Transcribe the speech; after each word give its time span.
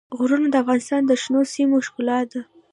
غرونه 0.17 0.47
د 0.51 0.55
افغانستان 0.63 1.01
د 1.05 1.11
شنو 1.21 1.41
سیمو 1.53 1.77
ښکلا 1.87 2.19
ده. 2.31 2.41